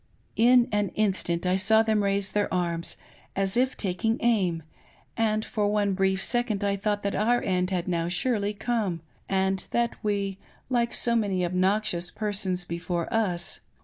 [0.35, 2.97] In an instant I saw them raise their arms,
[3.35, 4.63] as if t^dkifig aim,
[5.15, 9.59] Bind for one brief second I thoiaght that our end had now surely come) and
[9.69, 10.39] that we,
[10.71, 13.59] like so many obnoxious persons before us.